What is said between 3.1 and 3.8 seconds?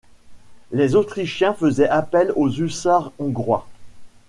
hongrois.